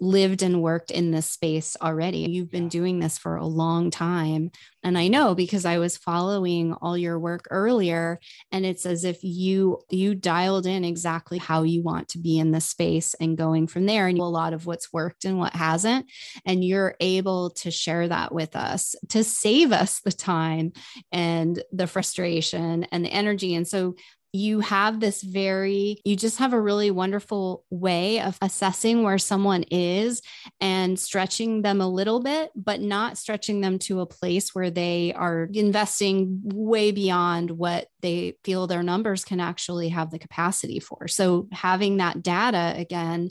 [0.00, 2.18] lived and worked in this space already.
[2.18, 4.50] You've been doing this for a long time.
[4.82, 8.20] And I know because I was following all your work earlier
[8.52, 12.52] and it's as if you you dialed in exactly how you want to be in
[12.52, 16.06] the space and going from there and a lot of what's worked and what hasn't
[16.44, 20.72] and you're able to share that with us to save us the time
[21.10, 23.96] and the frustration and the energy and so
[24.36, 29.62] you have this very, you just have a really wonderful way of assessing where someone
[29.64, 30.22] is
[30.60, 35.12] and stretching them a little bit, but not stretching them to a place where they
[35.14, 41.08] are investing way beyond what they feel their numbers can actually have the capacity for.
[41.08, 43.30] So having that data again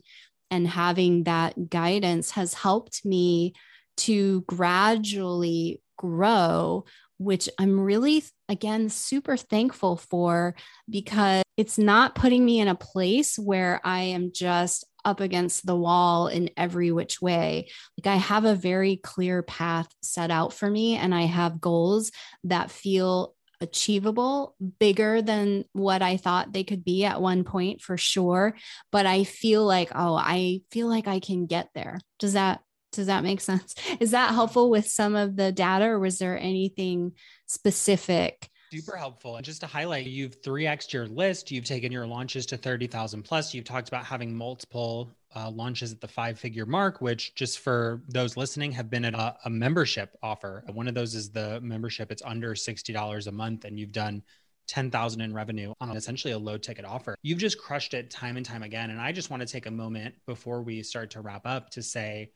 [0.49, 3.53] and having that guidance has helped me
[3.97, 6.85] to gradually grow
[7.18, 10.55] which I'm really, again, super thankful for
[10.89, 15.76] because it's not putting me in a place where I am just up against the
[15.76, 17.70] wall in every which way.
[17.97, 22.11] Like I have a very clear path set out for me, and I have goals
[22.43, 27.97] that feel achievable, bigger than what I thought they could be at one point for
[27.97, 28.55] sure.
[28.91, 31.99] But I feel like, oh, I feel like I can get there.
[32.20, 32.61] Does that
[32.95, 33.75] does that make sense?
[33.99, 37.13] Is that helpful with some of the data, or was there anything
[37.45, 38.49] specific?
[38.71, 39.35] Super helpful.
[39.37, 43.53] And just to highlight, you've 3x your list, you've taken your launches to 30,000 plus.
[43.53, 48.01] You've talked about having multiple uh, launches at the five figure mark, which just for
[48.09, 50.63] those listening have been a, a membership offer.
[50.73, 54.23] One of those is the membership, it's under $60 a month, and you've done
[54.67, 57.15] 10,000 in revenue on essentially a low ticket offer.
[57.21, 58.89] You've just crushed it time and time again.
[58.89, 61.83] And I just want to take a moment before we start to wrap up to
[61.83, 62.31] say,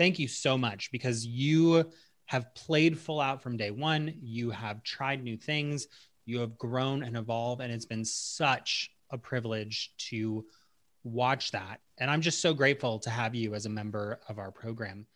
[0.00, 1.84] thank you so much because you
[2.24, 4.14] have played full out from day one.
[4.22, 5.88] You have tried new things.
[6.24, 7.60] You have grown and evolved.
[7.60, 10.46] And it's been such a privilege to
[11.04, 11.80] watch that.
[11.98, 15.06] And I'm just so grateful to have you as a member of our program.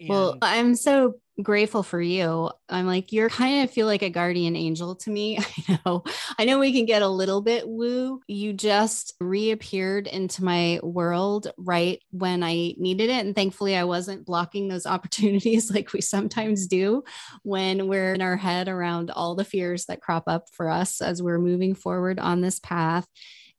[0.00, 2.50] And well, I'm so grateful for you.
[2.68, 5.38] I'm like, you're kind of feel like a guardian angel to me.
[5.68, 6.04] I know,
[6.38, 8.20] I know we can get a little bit woo.
[8.26, 13.24] You just reappeared into my world right when I needed it.
[13.24, 17.02] And thankfully, I wasn't blocking those opportunities like we sometimes do
[17.42, 21.22] when we're in our head around all the fears that crop up for us as
[21.22, 23.06] we're moving forward on this path.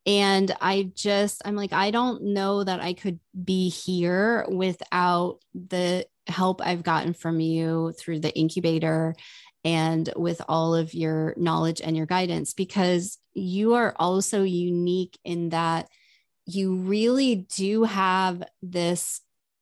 [0.06, 6.06] And I just, I'm like, I don't know that I could be here without the
[6.28, 9.16] help I've gotten from you through the incubator
[9.64, 15.50] and with all of your knowledge and your guidance because you are also unique in
[15.50, 15.88] that
[16.46, 19.22] you really do have this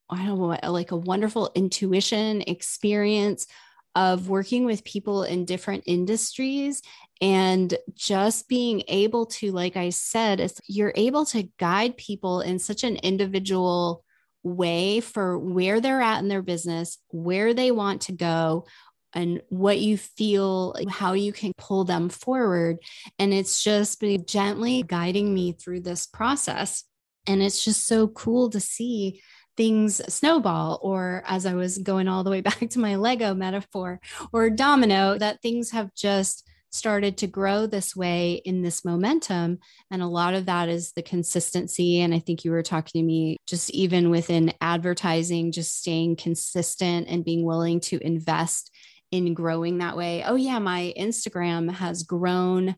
[0.09, 3.47] I don't know like a wonderful intuition experience
[3.95, 6.81] of working with people in different industries
[7.21, 12.83] and just being able to like I said you're able to guide people in such
[12.83, 14.03] an individual
[14.43, 18.65] way for where they're at in their business, where they want to go,
[19.13, 22.77] and what you feel, how you can pull them forward.
[23.19, 26.83] And it's just been gently guiding me through this process.
[27.27, 29.21] And it's just so cool to see
[29.57, 33.99] things snowball, or as I was going all the way back to my Lego metaphor,
[34.31, 39.59] or domino, that things have just started to grow this way in this momentum.
[39.91, 41.99] And a lot of that is the consistency.
[41.99, 47.07] And I think you were talking to me just even within advertising, just staying consistent
[47.09, 48.71] and being willing to invest
[49.11, 50.23] in growing that way.
[50.23, 52.75] Oh, yeah, my Instagram has grown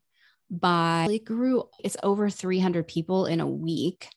[0.50, 4.10] by, it grew, it's over 300 people in a week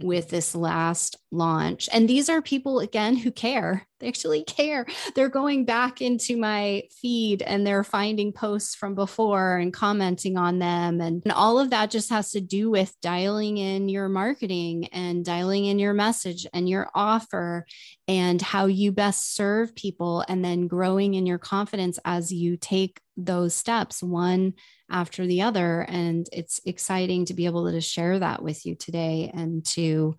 [0.00, 0.08] Mm-hmm.
[0.08, 1.86] with this last launch.
[1.92, 3.86] And these are people, again, who care.
[4.02, 4.84] They actually care.
[5.14, 10.58] They're going back into my feed and they're finding posts from before and commenting on
[10.58, 11.00] them.
[11.00, 15.24] And, and all of that just has to do with dialing in your marketing and
[15.24, 17.64] dialing in your message and your offer
[18.08, 20.24] and how you best serve people.
[20.26, 24.54] And then growing in your confidence as you take those steps one
[24.92, 25.80] after the other.
[25.80, 30.14] And it's exciting to be able to share that with you today and to,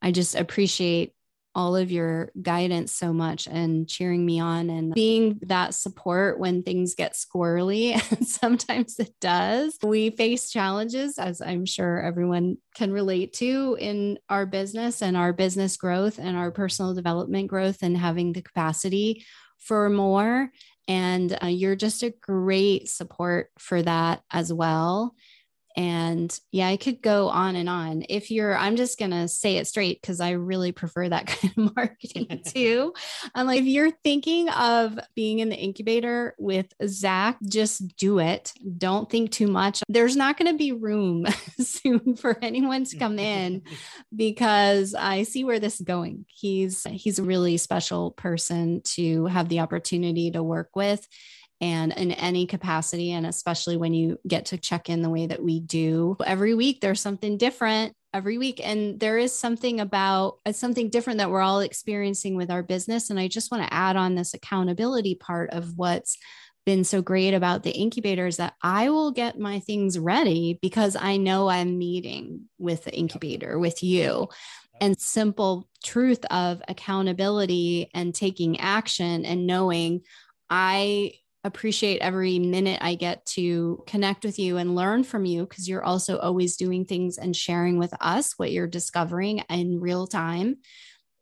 [0.00, 1.12] I just appreciate
[1.54, 6.62] all of your guidance so much and cheering me on and being that support when
[6.62, 8.00] things get squirrely.
[8.12, 9.78] And sometimes it does.
[9.82, 15.32] We face challenges, as I'm sure everyone can relate to in our business and our
[15.32, 19.24] business growth and our personal development growth and having the capacity
[19.58, 20.50] for more.
[20.88, 25.14] And uh, you're just a great support for that as well.
[25.76, 28.04] And yeah, I could go on and on.
[28.08, 31.54] If you're, I'm just going to say it straight because I really prefer that kind
[31.56, 32.92] of marketing too.
[33.34, 38.52] I'm like, if you're thinking of being in the incubator with Zach, just do it.
[38.78, 39.82] Don't think too much.
[39.88, 41.26] There's not going to be room
[41.60, 43.62] soon for anyone to come in
[44.14, 46.26] because I see where this is going.
[46.28, 51.06] He's, he's a really special person to have the opportunity to work with
[51.62, 55.42] and in any capacity and especially when you get to check in the way that
[55.42, 56.16] we do.
[56.26, 61.18] Every week there's something different every week and there is something about uh, something different
[61.18, 64.34] that we're all experiencing with our business and i just want to add on this
[64.34, 66.18] accountability part of what's
[66.64, 71.16] been so great about the incubators that I will get my things ready because I
[71.16, 74.28] know I'm meeting with the incubator with you.
[74.80, 80.02] And simple truth of accountability and taking action and knowing
[80.48, 81.14] I
[81.44, 85.84] appreciate every minute I get to connect with you and learn from you because you're
[85.84, 90.58] also always doing things and sharing with us what you're discovering in real time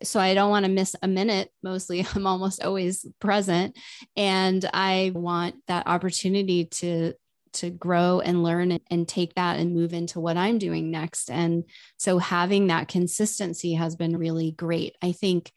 [0.02, 1.50] so I don't want to miss a minute.
[1.62, 3.78] Mostly, I'm almost always present,
[4.16, 7.14] and I want that opportunity to
[7.52, 11.28] to grow and learn and take that and move into what I'm doing next.
[11.28, 11.64] And
[11.96, 14.94] so having that consistency has been really great.
[15.02, 15.50] I think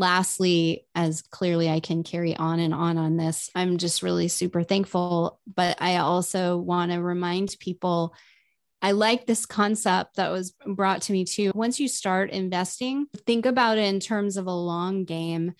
[0.00, 4.62] lastly, as clearly I can carry on and on on this, I'm just really super
[4.64, 5.38] thankful.
[5.46, 8.14] But I also want to remind people
[8.82, 11.52] I like this concept that was brought to me too.
[11.54, 15.52] Once you start investing, think about it in terms of a long game.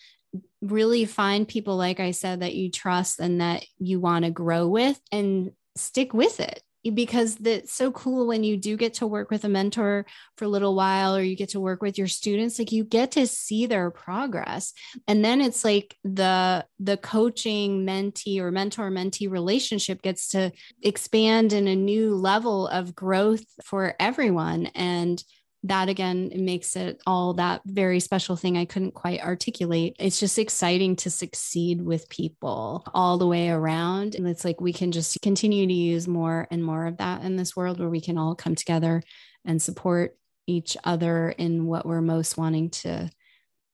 [0.62, 4.66] Really find people, like I said, that you trust and that you want to grow
[4.68, 6.62] with and stick with it
[6.94, 10.06] because it's so cool when you do get to work with a mentor
[10.36, 13.12] for a little while or you get to work with your students like you get
[13.12, 14.72] to see their progress.
[15.06, 20.52] And then it's like the the coaching mentee or mentor mentee relationship gets to
[20.82, 24.66] expand in a new level of growth for everyone.
[24.74, 25.22] And
[25.64, 29.96] that again makes it all that very special thing I couldn't quite articulate.
[29.98, 34.14] It's just exciting to succeed with people all the way around.
[34.14, 37.36] And it's like we can just continue to use more and more of that in
[37.36, 39.02] this world where we can all come together
[39.44, 43.10] and support each other in what we're most wanting to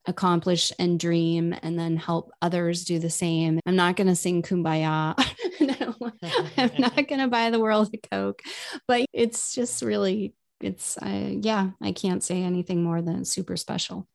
[0.07, 3.61] accomplish and dream and then help others do the same.
[3.67, 5.15] I'm not going to sing kumbaya.
[6.57, 8.43] I'm not going to buy the world a Coke,
[8.87, 14.07] but it's just really it's I yeah, I can't say anything more than super special.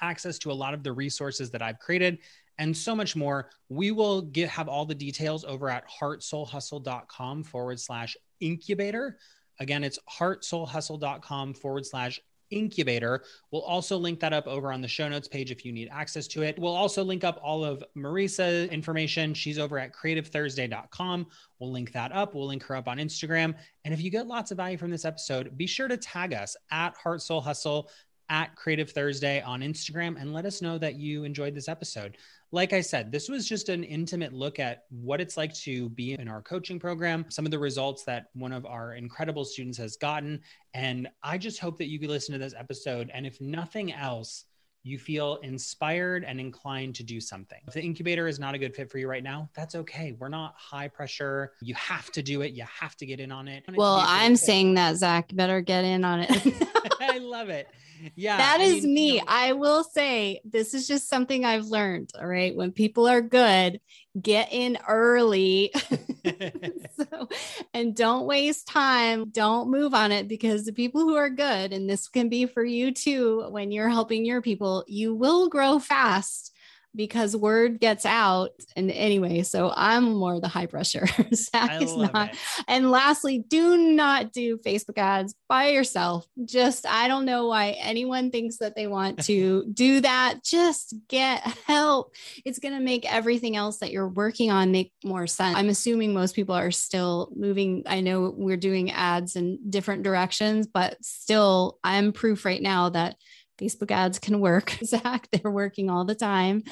[0.00, 2.18] access to a lot of the resources that I've created
[2.58, 3.50] and so much more.
[3.68, 9.18] We will get have all the details over at heartsoulhustle.com forward slash incubator.
[9.60, 12.20] Again, it's heartsoulhustle.com forward slash
[12.50, 13.24] incubator.
[13.50, 16.26] We'll also link that up over on the show notes page if you need access
[16.28, 16.58] to it.
[16.58, 19.34] We'll also link up all of Marisa information.
[19.34, 21.26] She's over at creativethursday.com.
[21.58, 22.34] We'll link that up.
[22.34, 23.54] We'll link her up on Instagram.
[23.84, 26.56] And if you get lots of value from this episode, be sure to tag us
[26.70, 27.90] at Heart Soul Hustle
[28.28, 32.16] at Creative Thursday on Instagram and let us know that you enjoyed this episode
[32.52, 36.12] like I said, this was just an intimate look at what it's like to be
[36.12, 39.96] in our coaching program, some of the results that one of our incredible students has
[39.96, 40.40] gotten.
[40.72, 43.10] And I just hope that you could listen to this episode.
[43.12, 44.44] And if nothing else,
[44.86, 47.58] you feel inspired and inclined to do something.
[47.66, 50.12] If the incubator is not a good fit for you right now, that's okay.
[50.12, 51.54] We're not high pressure.
[51.60, 52.52] You have to do it.
[52.52, 53.64] You have to get in on it.
[53.74, 56.30] Well, I'm saying that, Zach, better get in on it.
[57.00, 57.68] I love it
[58.14, 61.44] yeah that is I mean, me you know, i will say this is just something
[61.44, 63.80] i've learned all right when people are good
[64.20, 65.72] get in early
[66.96, 67.28] so,
[67.76, 71.88] and don't waste time don't move on it because the people who are good and
[71.88, 76.55] this can be for you too when you're helping your people you will grow fast
[76.96, 78.50] because word gets out.
[78.74, 81.06] And anyway, so I'm more the high pressure.
[81.34, 82.30] Zach is not.
[82.32, 82.38] It.
[82.66, 86.26] And lastly, do not do Facebook ads by yourself.
[86.44, 90.42] Just, I don't know why anyone thinks that they want to do that.
[90.42, 92.14] Just get help.
[92.44, 95.56] It's going to make everything else that you're working on make more sense.
[95.56, 97.82] I'm assuming most people are still moving.
[97.86, 103.16] I know we're doing ads in different directions, but still, I'm proof right now that
[103.58, 105.28] Facebook ads can work, Zach.
[105.30, 106.62] They're working all the time.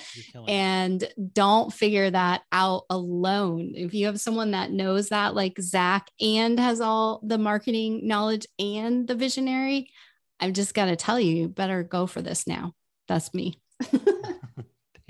[0.48, 3.72] And don't figure that out alone.
[3.74, 8.46] If you have someone that knows that, like Zach, and has all the marketing knowledge
[8.58, 9.90] and the visionary,
[10.40, 12.74] I've just got to tell you, you better go for this now.
[13.08, 13.60] That's me.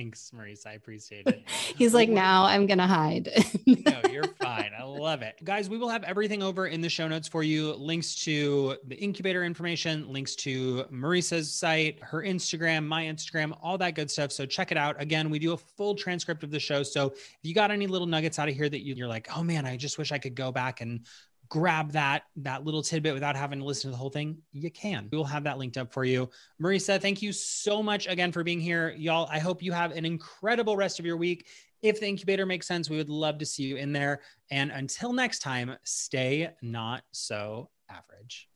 [0.05, 0.67] Thanks, Marisa.
[0.67, 1.49] I appreciate it.
[1.77, 3.31] He's like, now I'm going to hide.
[3.67, 4.71] no, you're fine.
[4.79, 5.43] I love it.
[5.45, 8.97] Guys, we will have everything over in the show notes for you links to the
[8.97, 14.31] incubator information, links to Marisa's site, her Instagram, my Instagram, all that good stuff.
[14.31, 15.01] So check it out.
[15.01, 16.83] Again, we do a full transcript of the show.
[16.83, 19.43] So if you got any little nuggets out of here that you, you're like, oh
[19.43, 21.07] man, I just wish I could go back and
[21.55, 25.09] grab that that little tidbit without having to listen to the whole thing you can.
[25.13, 26.29] We will have that linked up for you.
[26.61, 28.93] Marisa thank you so much again for being here.
[28.99, 31.47] Y'all i hope you have an incredible rest of your week.
[31.81, 34.23] If the incubator makes sense we would love to see you in there.
[34.51, 38.49] And until next time stay not so average